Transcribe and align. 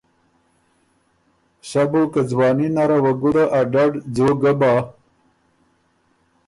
سَۀ 1.69 1.83
بُو 1.91 2.01
که 2.13 2.21
ځواني 2.29 2.67
نره 2.77 2.97
وه 3.03 3.13
ګُده 3.21 3.43
ا 3.59 3.61
ډډ 3.71 3.91
ځوک 4.15 4.37
ګه 4.43 4.53
بۀ، 4.59 4.73